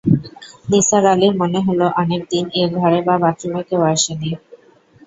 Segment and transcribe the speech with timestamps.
[0.69, 4.31] নিসার আলির মনে হল, অনেক দিন এ ঘরে বা বাথরুমে কেউ আসে নি!